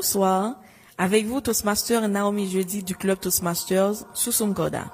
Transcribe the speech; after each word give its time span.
Bonsoir, 0.00 0.54
avec 0.96 1.26
vous 1.26 1.42
Toastmaster 1.42 2.08
Naomi 2.08 2.48
Jeudi 2.48 2.82
du 2.82 2.94
club 2.94 3.20
Toastmasters 3.20 3.96
Susumkoda. 4.14 4.86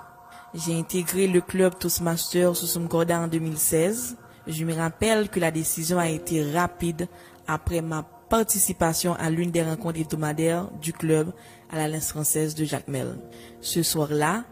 J'ai 0.53 0.76
intégré 0.76 1.29
le 1.29 1.40
club 1.40 1.79
Toastmasters 1.79 2.56
Susumkoda 2.56 3.21
en 3.21 3.29
2016. 3.29 4.16
Je 4.48 4.65
me 4.65 4.74
rappelle 4.74 5.29
que 5.29 5.38
la 5.38 5.53
décision 5.53 6.01
a 6.01 6.08
été 6.08 6.51
rapide 6.51 7.06
après 7.47 7.83
ma 7.83 8.03
participation 8.03 9.15
à 9.15 9.30
l'une 9.30 9.53
des 9.53 9.62
rencontres 9.62 10.01
hebdomadaires 10.01 10.69
du 10.83 10.92
club 10.92 11.33
à 11.70 11.76
l'Alliance 11.76 12.08
française 12.08 12.57
de 12.57 12.65
Jacques 12.65 12.88
Mel. 12.88 13.16
Ce 13.61 13.84
soir-là, 13.84 14.43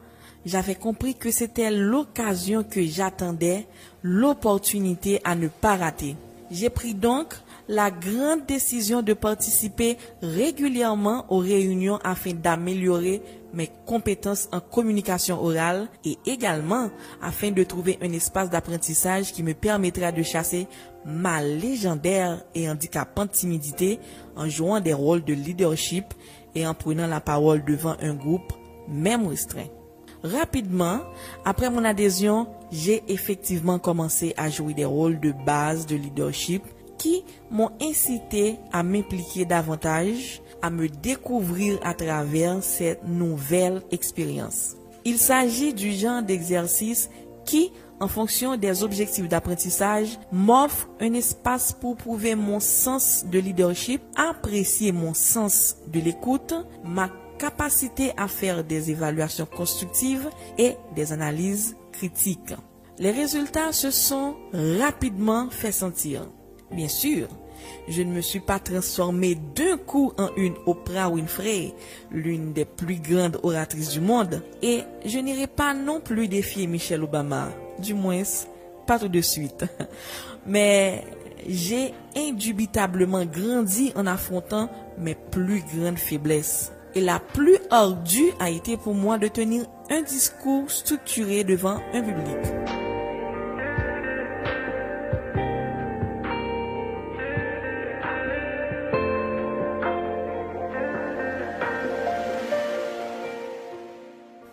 j'avais 0.46 0.77
compris 0.77 1.17
que 1.17 1.32
c'était 1.32 1.73
l'occasion 1.73 2.63
que 2.63 2.85
j'attendais, 2.85 3.67
l'opportunité 4.05 5.21
à 5.25 5.35
ne 5.35 5.49
pas 5.49 5.75
rater. 5.75 6.14
J'ai 6.53 6.71
pris 6.71 6.95
donc 6.95 7.35
la 7.68 7.91
grande 7.91 8.46
décision 8.46 9.03
de 9.03 9.14
participer 9.14 9.96
régulièrement 10.23 11.25
aux 11.29 11.39
réunions 11.39 11.99
afin 12.04 12.32
d'améliorer 12.32 13.23
mes 13.53 13.71
compétences 13.87 14.49
en 14.53 14.61
communication 14.61 15.43
orale 15.43 15.89
et 16.04 16.18
également 16.27 16.90
afin 17.23 17.50
de 17.50 17.63
trouver 17.63 17.99
un 18.03 18.13
espace 18.13 18.50
d'apprentissage 18.50 19.32
qui 19.32 19.43
me 19.43 19.54
permettra 19.54 20.13
de 20.13 20.23
chasser 20.23 20.67
ma 21.07 21.43
légendaire 21.43 22.43
et 22.54 22.68
handicapante 22.68 23.31
timidité 23.32 24.01
en 24.37 24.49
jouant 24.49 24.81
des 24.81 24.93
rôles 24.95 25.25
de 25.25 25.35
leadership 25.35 26.04
et 26.54 26.67
en 26.67 26.75
prenant 26.75 27.07
la 27.07 27.21
parole 27.21 27.65
devant 27.65 27.96
un 28.01 28.15
groupe, 28.15 28.53
même 28.89 29.26
restreint. 29.26 29.68
Rapidement, 30.23 31.01
après 31.45 31.68
mon 31.68 31.85
adhésion, 31.85 32.47
j'ai 32.73 33.03
effectivement 33.09 33.78
commencé 33.78 34.33
à 34.37 34.48
jouer 34.48 34.73
des 34.73 34.87
rôles 34.87 35.20
de 35.20 35.33
base 35.33 35.87
de 35.87 35.97
leadership 35.97 36.62
qui 37.05 37.22
m'ont 37.50 37.70
incité 37.83 38.56
à 38.73 38.83
m'impliquer 38.83 39.45
davantage, 39.45 40.41
à 40.62 40.70
me 40.70 40.89
découvrir 40.89 41.79
à 41.83 41.92
travers 41.92 42.62
cette 42.62 43.06
nouvelle 43.06 43.83
expérience. 43.91 44.77
Il 45.05 45.19
s'agit 45.19 45.75
du 45.75 45.92
genre 45.92 46.23
d'exercice 46.23 47.11
qui, 47.45 47.70
en 48.01 48.09
fonction 48.09 48.56
des 48.56 48.83
objectifs 48.83 49.29
d'apprentissage, 49.29 50.19
m'offre 50.33 50.89
un 50.98 51.12
espace 51.12 51.77
pour 51.79 51.95
prouver 51.95 52.37
mon 52.37 52.59
sens 52.59 53.27
de 53.31 53.39
leadership, 53.39 54.01
apprécier 54.17 54.91
mon 54.91 55.12
sens 55.12 55.77
de 55.86 56.01
l'écoute, 56.01 56.55
ma 56.84 57.11
capacité 57.39 58.12
à 58.17 58.29
faire 58.29 58.64
des 58.64 58.91
évaluations 58.91 59.45
constructives 59.45 60.31
et 60.57 60.77
des 60.97 61.12
analyses 61.12 61.77
critiques. 61.92 62.55
Les 62.98 63.11
résultats 63.11 63.73
se 63.73 63.91
sont 63.91 64.36
rapidement 64.55 65.51
fait 65.51 65.73
sentir. 65.73 66.31
Bien 66.75 66.89
sûr, 66.89 67.28
je 67.89 68.03
ne 68.03 68.12
me 68.12 68.20
suis 68.20 68.41
pas 68.41 68.58
transformée 68.58 69.36
d'un 69.55 69.77
coup 69.77 70.12
en 70.19 70.28
une 70.36 70.55
Oprah 70.67 71.08
Winfrey, 71.08 71.72
l'une 72.11 72.53
des 72.53 72.64
plus 72.64 72.97
grandes 72.97 73.39
oratrices 73.42 73.91
du 73.91 74.00
monde, 74.00 74.42
et 74.62 74.80
je 75.05 75.19
n'irai 75.19 75.47
pas 75.47 75.75
non 75.75 76.00
plus 76.00 76.28
défier 76.28 76.67
Michelle 76.67 77.05
Obama, 77.05 77.50
du 77.78 77.95
moins 77.95 78.22
pas 78.86 78.98
tout 78.98 79.08
de 79.08 79.20
suite. 79.20 79.64
Mais 80.47 81.05
j'ai 81.48 81.95
indubitablement 82.17 83.25
grandi 83.25 83.92
en 83.97 84.06
affrontant 84.06 84.69
mes 84.98 85.14
plus 85.14 85.62
grandes 85.77 85.98
faiblesses. 85.98 86.72
Et 86.95 87.00
la 87.00 87.19
plus 87.19 87.58
ardue 87.70 88.33
a 88.39 88.50
été 88.50 88.77
pour 88.77 88.95
moi 88.95 89.19
de 89.19 89.28
tenir 89.28 89.64
un 89.91 90.02
discours 90.02 90.70
structuré 90.70 91.45
devant 91.45 91.80
un 91.92 92.02
public. 92.02 92.84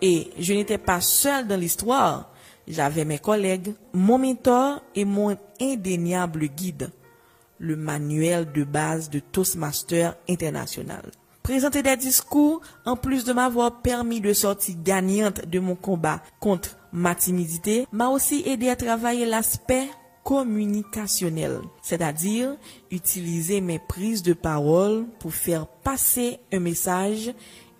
Et 0.02 0.30
je 0.38 0.52
n'étais 0.52 0.78
pas 0.78 1.00
seule 1.00 1.46
dans 1.46 1.58
l'histoire. 1.58 2.28
J'avais 2.66 3.04
mes 3.04 3.18
collègues, 3.18 3.74
mon 3.92 4.18
mentor 4.18 4.82
et 4.94 5.04
mon 5.04 5.36
indéniable 5.60 6.46
guide, 6.48 6.90
le 7.58 7.76
manuel 7.76 8.50
de 8.52 8.64
base 8.64 9.08
de 9.10 9.20
Toastmaster 9.20 10.16
International. 10.28 11.12
Présenter 11.44 11.82
des 11.82 11.96
discours, 11.96 12.60
en 12.84 12.96
plus 12.96 13.24
de 13.24 13.32
m'avoir 13.32 13.80
permis 13.80 14.20
de 14.20 14.32
sortir 14.32 14.76
gagnante 14.82 15.46
de 15.48 15.58
mon 15.58 15.74
combat 15.74 16.22
contre 16.40 16.76
ma 16.92 17.14
timidité, 17.14 17.86
m'a 17.92 18.08
aussi 18.08 18.42
aidé 18.46 18.68
à 18.68 18.76
travailler 18.76 19.26
l'aspect 19.26 19.88
communicationnel, 20.24 21.58
c'est-à-dire 21.82 22.56
utiliser 22.90 23.60
mes 23.60 23.80
prises 23.80 24.22
de 24.22 24.34
parole 24.34 25.06
pour 25.18 25.34
faire 25.34 25.66
passer 25.66 26.38
un 26.52 26.60
message, 26.60 27.32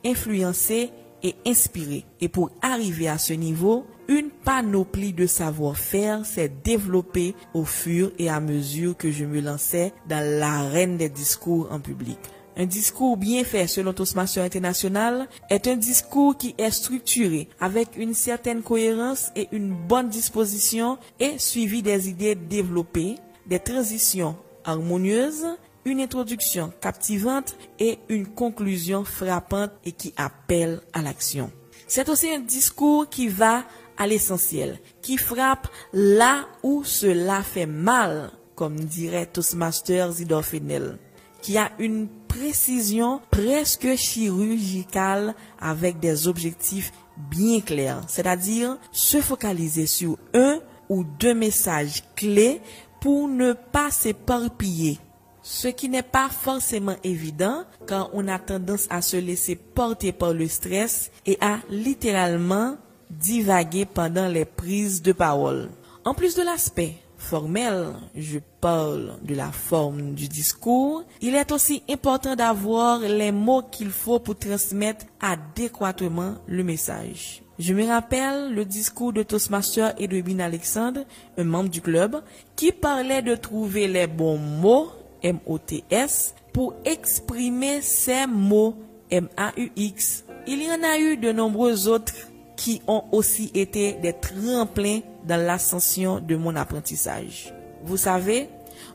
influencer 0.05 0.91
et 1.23 1.35
inspirer. 1.47 2.05
Et 2.21 2.29
pour 2.29 2.51
arriver 2.63 3.09
à 3.09 3.19
ce 3.19 3.33
niveau, 3.33 3.87
une 4.09 4.31
panoplie 4.31 5.13
de 5.13 5.27
savoir-faire 5.27 6.27
s'est 6.27 6.53
développée 6.65 7.35
au 7.55 7.65
fur 7.65 8.13
et 8.19 8.29
à 8.29 8.41
mesure 8.41 8.97
que 8.97 9.11
je 9.11 9.25
me 9.25 9.41
lançais 9.41 9.93
dans 10.09 10.25
l'arène 10.39 10.97
des 10.97 11.09
discours 11.09 11.69
en 11.71 11.81
public. 11.81 12.19
Un 12.57 12.67
discours 12.67 13.17
bien 13.17 13.45
fait 13.45 13.67
selon 13.67 13.95
Toastmaster 13.95 14.45
International 14.45 15.27
est 15.49 15.67
un 15.67 15.77
discours 15.77 16.37
qui 16.37 16.55
est 16.59 16.71
structuré 16.71 17.49
avec 17.61 17.97
une 17.97 18.13
certaine 18.13 18.63
cohérence 18.63 19.31
et 19.37 19.49
une 19.53 19.73
bonne 19.73 20.11
disposition 20.11 20.99
et 21.19 21.39
suivi 21.39 21.81
des 21.81 22.11
idées 22.11 22.35
développées, 22.35 23.15
des 23.47 23.59
transitions 23.59 24.37
harmonieuses, 24.65 25.47
une 25.85 26.01
introduction 26.01 26.73
captivante 26.81 27.57
et 27.79 27.99
une 28.09 28.27
conclusion 28.27 29.05
frappante 29.05 29.73
et 29.85 29.93
qui 29.93 30.13
appelle 30.17 30.81
à 30.93 31.03
l'action. 31.03 31.51
C'est 31.87 32.09
aussi 32.09 32.31
un 32.31 32.41
discours 32.41 33.09
qui 33.09 33.29
va 33.29 33.65
à 33.97 34.07
l'essentiel, 34.07 34.79
qui 35.03 35.19
frappe 35.19 35.69
là 35.93 36.47
où 36.63 36.85
cela 36.85 37.43
fait 37.43 37.67
mal, 37.67 38.31
comme 38.55 38.81
dirait 38.81 39.27
Toastmaster 39.27 40.11
Zidor 40.13 40.45
Fenel, 40.45 40.99
qui 41.43 41.59
a 41.59 41.73
une 41.79 42.09
précision 42.29 43.21
presque 43.31 43.95
chirurgicale 43.97 45.35
avec 45.61 46.01
des 46.01 46.29
objectifs 46.29 46.93
bien 47.31 47.61
clairs, 47.61 48.03
c'est-à-dire 48.09 48.79
se 48.91 49.21
focaliser 49.21 49.87
sur 49.87 50.17
un 50.33 50.61
ou 50.89 51.05
deux 51.05 51.35
messages 51.35 52.03
clés 52.17 52.61
pour 53.01 53.29
ne 53.29 53.53
pas 53.53 53.91
s'éparpiller. 53.91 54.99
Ce 55.43 55.69
qui 55.69 55.89
n'est 55.89 56.03
pas 56.03 56.29
forcément 56.29 56.97
évident 57.03 57.65
quand 57.87 58.11
on 58.13 58.29
a 58.29 58.39
tendance 58.39 58.87
à 58.91 59.03
se 59.03 59.17
laisser 59.17 59.57
porter 59.57 60.13
par 60.13 60.33
le 60.33 60.47
stress 60.47 61.11
et 61.27 61.37
à 61.41 61.59
littéralement 61.69 62.77
divaguer 63.11 63.85
pendant 63.85 64.29
les 64.29 64.45
prises 64.45 65.03
de 65.03 65.13
parole. 65.13 65.69
En 66.05 66.15
plus 66.15 66.37
de 66.37 66.43
l'aspect 66.43 66.95
formel, 67.23 67.95
je 68.15 68.39
parle 68.61 69.19
de 69.23 69.35
la 69.35 69.51
forme 69.53 70.15
du 70.15 70.29
discours, 70.29 71.05
il 71.21 71.35
est 71.35 71.53
aussi 71.53 71.83
important 71.89 72.35
d'avoir 72.35 72.99
les 73.01 73.33
mots 73.33 73.63
qu'il 73.63 73.91
faut 73.91 74.19
pour 74.19 74.37
transmettre 74.37 75.07
adéquatement 75.21 76.35
le 76.47 76.65
message. 76.65 77.43
Je 77.59 77.75
me 77.75 77.87
rappelle 77.87 78.55
le 78.55 78.65
discours 78.65 79.13
de 79.13 79.23
Toastmaster 79.23 79.95
Edwin 79.99 80.41
Alexandre, 80.41 81.05
un 81.39 81.45
membre 81.45 81.71
du 81.71 81.81
club, 81.81 82.21
qui 82.57 82.73
parlait 82.73 83.23
de 83.23 83.37
trouver 83.37 83.87
les 83.87 84.07
bons 84.07 84.39
mots, 84.39 84.91
M-O-T-S, 85.23 86.35
pour 86.53 86.75
exprimer 86.85 87.81
ces 87.81 88.27
mots, 88.27 88.77
M-A-U-X. 89.11 90.25
Il 90.47 90.63
y 90.63 90.71
en 90.71 90.83
a 90.83 90.99
eu 90.99 91.17
de 91.17 91.33
nombreux 91.33 91.89
autres 91.89 92.15
qui 92.57 92.83
ont 92.87 93.05
aussi 93.13 93.51
été 93.55 93.95
des 93.95 94.13
tremplins 94.13 95.01
dans 95.27 95.41
l'ascension 95.41 96.21
de 96.21 96.37
mon 96.37 96.57
apprentissage. 96.57 97.53
Vous 97.85 97.97
savez, 97.97 98.49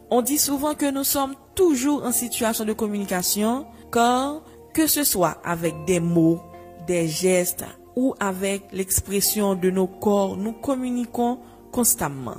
on 0.09 0.21
dit 0.21 0.37
souvent 0.37 0.73
que 0.73 0.89
nous 0.89 1.03
sommes 1.03 1.35
toujours 1.55 2.05
en 2.05 2.11
situation 2.11 2.65
de 2.65 2.73
communication, 2.73 3.65
car 3.91 4.41
que 4.73 4.87
ce 4.87 5.03
soit 5.03 5.37
avec 5.43 5.73
des 5.85 5.99
mots, 5.99 6.41
des 6.85 7.07
gestes 7.07 7.65
ou 7.95 8.13
avec 8.19 8.63
l'expression 8.71 9.55
de 9.55 9.69
nos 9.69 9.87
corps, 9.87 10.37
nous 10.37 10.53
communiquons 10.53 11.39
constamment. 11.71 12.37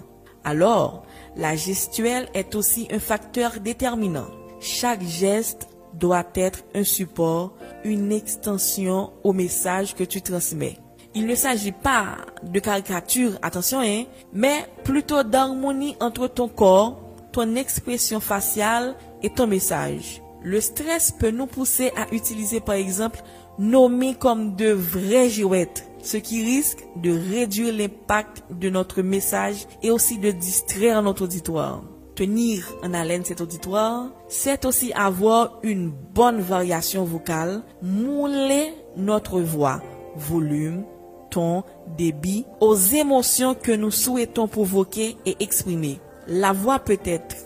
Alors, 0.49 1.05
la 1.37 1.57
gestuelle 1.57 2.29
est 2.35 2.55
aussi 2.55 2.89
un 2.91 2.99
facteur 2.99 3.61
déterminant. 3.61 4.29
Chaque 4.61 5.03
geste 5.03 5.69
doit 5.95 6.27
être 6.35 6.61
un 6.75 6.85
support, 6.85 7.55
une 7.85 8.13
extension 8.13 9.13
au 9.25 9.33
message 9.33 9.95
que 9.95 10.05
tu 10.05 10.23
transmets 10.23 10.79
il 11.15 11.27
ne 11.27 11.35
s'agit 11.35 11.73
pas 11.73 12.19
de 12.45 12.61
caricature, 12.61 13.33
attention, 13.43 13.81
hein, 13.81 14.05
mais 14.33 14.67
plutôt 14.85 15.25
d'harmonie 15.25 15.97
entre 16.01 16.29
ton 16.29 16.49
corps, 16.49 17.01
ton 17.33 17.57
expression 17.57 18.21
faciale 18.21 18.95
et 19.23 19.31
ton 19.31 19.49
message. 19.49 20.23
Le 20.45 20.61
stress 20.61 21.11
peut 21.11 21.33
nous 21.33 21.47
pousser 21.47 21.91
à 21.97 22.15
utiliser 22.15 22.61
par 22.61 22.77
exemple 22.77 23.21
nos 23.59 23.89
mains 23.89 24.15
comme 24.15 24.55
de 24.55 24.71
vraies 24.71 25.29
girouettes, 25.29 25.88
ce 26.03 26.17
qui 26.17 26.45
risque 26.45 26.85
de 26.97 27.11
réduire 27.11 27.75
l'impact 27.75 28.45
de 28.51 28.71
notre 28.71 29.03
message 29.03 29.67
et 29.83 29.91
aussi 29.91 30.19
de 30.19 30.31
distraire 30.31 31.03
notre 31.03 31.25
auditoire. 31.25 31.83
tenir 32.15 32.75
en 32.83 32.95
haleine 32.95 33.25
cet 33.25 33.41
auditoire, 33.41 34.09
c'est 34.27 34.65
aussi 34.65 34.93
avoir 34.93 35.61
une 35.63 35.91
bonne 35.91 36.41
variation 36.41 37.05
vocale, 37.05 37.63
mouler 37.81 38.75
notre 38.97 39.41
voix, 39.41 39.81
volume, 40.17 40.85
ton, 41.31 41.63
débit, 41.97 42.45
aux 42.61 42.75
émotions 42.75 43.55
que 43.55 43.71
nous 43.71 43.93
souhaitons 43.93 44.49
provoquer 44.49 45.17
et 45.27 45.37
exprimer. 45.39 46.01
La 46.27 46.53
voix 46.53 46.81
peut 46.81 46.99
être 47.05 47.37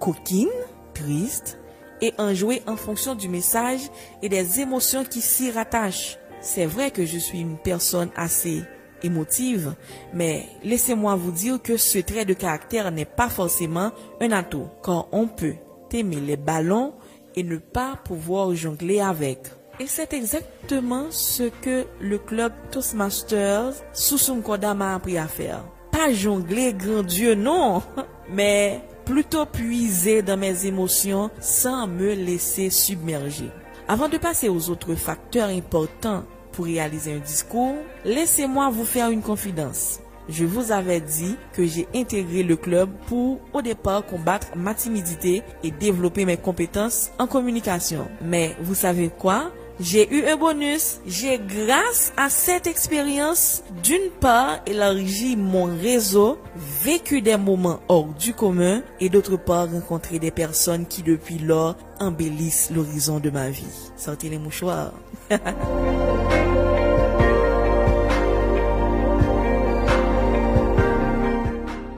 coquine, 0.00 0.48
triste, 0.94 1.58
et 2.02 2.12
enjouée 2.18 2.62
en 2.66 2.76
fonction 2.76 3.14
du 3.14 3.28
message 3.28 3.80
et 4.20 4.28
des 4.28 4.60
émotions 4.60 5.04
qui 5.04 5.20
s'y 5.20 5.50
rattachent. 5.50 6.18
C'est 6.42 6.66
vrai 6.66 6.90
que 6.90 7.06
je 7.06 7.18
suis 7.18 7.40
une 7.40 7.56
personne 7.56 8.10
assez 8.16 8.62
émotive, 9.04 9.74
mais 10.12 10.46
laissez-moi 10.64 11.14
vous 11.14 11.30
dire 11.30 11.62
que 11.62 11.76
ce 11.76 11.98
trait 11.98 12.24
de 12.24 12.34
caractère 12.34 12.90
n'est 12.90 13.04
pas 13.04 13.28
forcément 13.28 13.92
un 14.20 14.32
atout, 14.32 14.66
car 14.84 15.06
on 15.12 15.28
peut 15.28 15.54
aimer 15.92 16.20
les 16.20 16.36
ballons 16.36 16.94
et 17.36 17.44
ne 17.44 17.58
pas 17.58 17.96
pouvoir 18.04 18.54
jongler 18.54 19.00
avec. 19.00 19.38
Et 19.78 19.86
c'est 19.86 20.12
exactement 20.12 21.06
ce 21.10 21.44
que 21.44 21.86
le 22.00 22.18
club 22.18 22.52
Toastmasters 22.70 23.74
sous 23.92 24.18
son 24.18 24.40
Koda 24.40 24.74
m'a 24.74 24.94
appris 24.96 25.18
à 25.18 25.26
faire. 25.26 25.64
Pas 25.90 26.12
jongler, 26.12 26.74
grand 26.74 27.02
Dieu, 27.02 27.34
non, 27.34 27.82
mais 28.30 28.80
plutôt 29.04 29.46
puiser 29.46 30.22
dans 30.22 30.36
mes 30.36 30.66
émotions 30.66 31.30
sans 31.40 31.86
me 31.86 32.14
laisser 32.14 32.70
submerger. 32.70 33.50
Avant 33.88 34.08
de 34.08 34.16
passer 34.16 34.48
aux 34.48 34.70
autres 34.70 34.94
facteurs 34.94 35.48
importants 35.48 36.22
pour 36.52 36.66
réaliser 36.66 37.14
un 37.14 37.18
discours, 37.18 37.74
laissez-moi 38.04 38.70
vous 38.70 38.84
faire 38.84 39.10
une 39.10 39.22
confidence. 39.22 40.00
Je 40.28 40.44
vous 40.44 40.70
avais 40.70 41.00
dit 41.00 41.36
que 41.52 41.66
j'ai 41.66 41.88
intégré 41.94 42.44
le 42.44 42.56
club 42.56 42.88
pour 43.08 43.40
au 43.52 43.60
départ 43.60 44.06
combattre 44.06 44.46
ma 44.56 44.72
timidité 44.72 45.42
et 45.64 45.72
développer 45.72 46.24
mes 46.24 46.36
compétences 46.36 47.10
en 47.18 47.26
communication. 47.26 48.08
Mais 48.22 48.56
vous 48.60 48.76
savez 48.76 49.10
quoi? 49.10 49.50
J'ai 49.80 50.12
eu 50.14 50.26
un 50.26 50.36
bonus. 50.36 51.00
J'ai, 51.06 51.38
grâce 51.38 52.12
à 52.16 52.28
cette 52.28 52.66
expérience, 52.66 53.62
d'une 53.82 54.10
part, 54.20 54.60
élargi 54.66 55.36
mon 55.36 55.64
réseau, 55.64 56.38
vécu 56.82 57.22
des 57.22 57.36
moments 57.36 57.80
hors 57.88 58.08
du 58.08 58.34
commun 58.34 58.82
et 59.00 59.08
d'autre 59.08 59.36
part, 59.36 59.70
rencontré 59.70 60.18
des 60.18 60.30
personnes 60.30 60.86
qui 60.86 61.02
depuis 61.02 61.38
lors 61.38 61.76
embellissent 62.00 62.70
l'horizon 62.70 63.18
de 63.18 63.30
ma 63.30 63.48
vie. 63.50 63.64
Sortez 63.96 64.28
les 64.28 64.38
mouchoirs. 64.38 64.92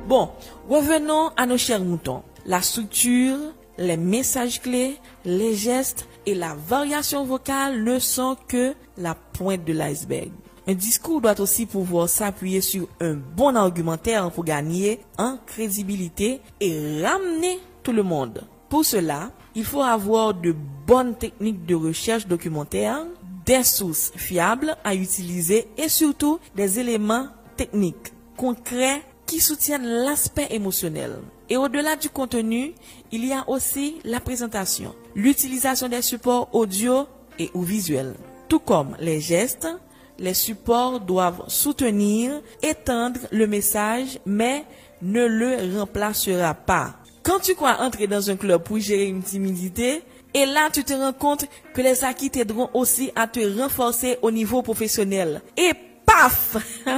bon, 0.08 0.30
revenons 0.68 1.30
à 1.36 1.46
nos 1.46 1.58
chers 1.58 1.80
moutons. 1.80 2.22
La 2.46 2.62
structure, 2.62 3.38
les 3.78 3.96
messages 3.96 4.60
clés, 4.60 4.98
les 5.24 5.54
gestes 5.54 6.06
et 6.26 6.34
la 6.34 6.54
variation 6.54 7.24
vocale 7.24 7.82
ne 7.82 7.98
sont 7.98 8.36
que 8.48 8.74
la 8.98 9.14
pointe 9.14 9.64
de 9.64 9.72
l'iceberg. 9.72 10.30
Un 10.66 10.74
discours 10.74 11.20
doit 11.20 11.38
aussi 11.40 11.66
pouvoir 11.66 12.08
s'appuyer 12.08 12.62
sur 12.62 12.88
un 13.00 13.14
bon 13.14 13.54
argumentaire 13.54 14.30
pour 14.30 14.44
gagner 14.44 15.00
en 15.18 15.36
crédibilité 15.44 16.40
et 16.60 17.02
ramener 17.02 17.58
tout 17.82 17.92
le 17.92 18.02
monde. 18.02 18.42
Pour 18.70 18.84
cela, 18.84 19.30
il 19.54 19.64
faut 19.64 19.82
avoir 19.82 20.32
de 20.32 20.54
bonnes 20.86 21.14
techniques 21.16 21.66
de 21.66 21.74
recherche 21.74 22.26
documentaire, 22.26 23.04
des 23.44 23.62
sources 23.62 24.10
fiables 24.16 24.74
à 24.84 24.94
utiliser 24.94 25.68
et 25.76 25.88
surtout 25.90 26.38
des 26.56 26.80
éléments 26.80 27.28
techniques 27.56 28.12
concrets 28.36 29.02
qui 29.26 29.40
soutiennent 29.40 29.86
l'aspect 29.86 30.48
émotionnel. 30.50 31.18
Et 31.50 31.56
au-delà 31.56 31.96
du 31.96 32.08
contenu, 32.08 32.72
il 33.12 33.24
y 33.26 33.32
a 33.32 33.48
aussi 33.48 33.96
la 34.04 34.20
présentation, 34.20 34.94
l'utilisation 35.14 35.88
des 35.88 36.02
supports 36.02 36.48
audio 36.52 37.06
et 37.38 37.50
ou 37.54 37.62
visuels. 37.62 38.14
Tout 38.48 38.60
comme 38.60 38.96
les 38.98 39.20
gestes, 39.20 39.68
les 40.18 40.34
supports 40.34 41.00
doivent 41.00 41.44
soutenir, 41.48 42.40
étendre 42.62 43.20
le 43.30 43.46
message, 43.46 44.18
mais 44.24 44.64
ne 45.02 45.26
le 45.26 45.78
remplacera 45.78 46.54
pas. 46.54 46.94
Quand 47.22 47.40
tu 47.40 47.54
crois 47.54 47.80
entrer 47.80 48.06
dans 48.06 48.30
un 48.30 48.36
club 48.36 48.62
pour 48.62 48.78
gérer 48.78 49.06
une 49.06 49.22
timidité, 49.22 50.02
et 50.32 50.46
là 50.46 50.68
tu 50.72 50.84
te 50.84 50.92
rends 50.92 51.12
compte 51.12 51.46
que 51.74 51.80
les 51.80 52.04
acquis 52.04 52.30
t'aideront 52.30 52.70
aussi 52.74 53.10
à 53.16 53.26
te 53.26 53.40
renforcer 53.60 54.18
au 54.22 54.30
niveau 54.30 54.62
professionnel. 54.62 55.42
Et 55.56 55.72
paf 56.06 56.56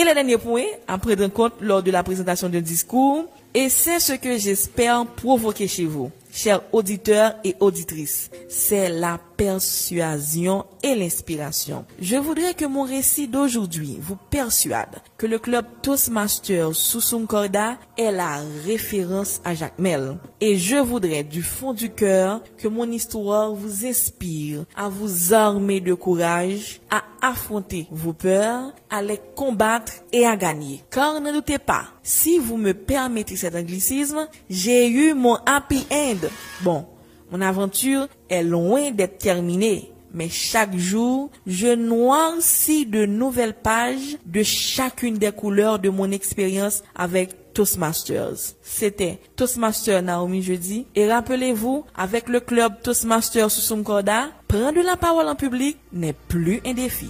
Et 0.00 0.04
le 0.04 0.14
dernier 0.14 0.38
point, 0.38 0.64
à 0.88 0.96
prendre 0.96 1.26
en 1.26 1.28
compte 1.28 1.52
lors 1.60 1.82
de 1.82 1.90
la 1.90 2.02
présentation 2.02 2.48
d'un 2.48 2.62
discours, 2.62 3.26
et 3.54 3.68
c'est 3.68 4.00
ce 4.00 4.12
que 4.12 4.38
j'espère 4.38 5.06
provoquer 5.06 5.66
chez 5.66 5.84
vous, 5.84 6.10
chers 6.32 6.62
auditeurs 6.72 7.34
et 7.44 7.56
auditrices, 7.60 8.30
c'est 8.48 8.88
la 8.88 9.18
persuasion 9.36 10.64
et 10.82 10.94
l'inspiration. 10.94 11.84
Je 12.00 12.16
voudrais 12.16 12.54
que 12.54 12.64
mon 12.64 12.82
récit 12.82 13.26
d'aujourd'hui 13.26 13.98
vous 14.00 14.16
persuade 14.16 15.00
que 15.16 15.26
le 15.26 15.38
club 15.38 15.64
Toastmasters 15.82 16.74
sous 16.74 17.00
son 17.00 17.26
corda 17.26 17.76
est 17.96 18.12
la 18.12 18.40
référence 18.66 19.40
à 19.44 19.54
Jacques 19.54 19.78
Mel. 19.78 20.18
Et 20.40 20.56
je 20.56 20.76
voudrais 20.76 21.24
du 21.24 21.42
fond 21.42 21.72
du 21.72 21.90
cœur 21.90 22.42
que 22.58 22.68
mon 22.68 22.90
histoire 22.90 23.52
vous 23.54 23.86
inspire 23.86 24.64
à 24.76 24.88
vous 24.88 25.34
armer 25.34 25.80
de 25.80 25.94
courage, 25.94 26.80
à 26.90 27.02
affronter 27.22 27.86
vos 27.90 28.12
peurs, 28.12 28.72
à 28.90 29.02
les 29.02 29.20
combattre 29.36 29.92
et 30.12 30.26
à 30.26 30.36
gagner. 30.36 30.84
Car 30.90 31.20
ne 31.20 31.32
doutez 31.32 31.58
pas, 31.58 31.84
si 32.02 32.38
vous 32.38 32.56
me 32.56 32.72
permettez 32.72 33.36
cet 33.36 33.54
anglicisme, 33.54 34.28
j'ai 34.48 34.88
eu 34.88 35.14
mon 35.14 35.36
happy 35.46 35.86
end. 35.90 36.28
Bon, 36.62 36.86
mon 37.30 37.40
aventure 37.40 38.08
est 38.28 38.42
loin 38.42 38.90
d'être 38.90 39.18
terminée, 39.18 39.92
mais 40.12 40.28
chaque 40.28 40.76
jour, 40.76 41.30
je 41.46 41.74
noircis 41.74 42.86
de 42.86 43.06
nouvelles 43.06 43.54
pages 43.54 44.18
de 44.26 44.42
chacune 44.42 45.18
des 45.18 45.32
couleurs 45.32 45.78
de 45.78 45.90
mon 45.90 46.10
expérience 46.10 46.82
avec 46.94 47.52
Toastmasters. 47.52 48.54
C'était 48.62 49.18
Toastmaster 49.36 50.02
Naomi 50.02 50.42
Jeudi. 50.42 50.86
Et 50.94 51.10
rappelez-vous, 51.10 51.84
avec 51.96 52.28
le 52.28 52.40
club 52.40 52.80
Toastmasters 52.82 53.50
sous 53.50 53.82
corda, 53.82 54.28
prendre 54.48 54.82
la 54.82 54.96
parole 54.96 55.26
en 55.26 55.34
public 55.34 55.76
n'est 55.92 56.14
plus 56.28 56.60
un 56.64 56.74
défi. 56.74 57.08